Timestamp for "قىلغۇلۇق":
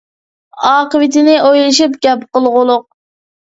2.39-2.85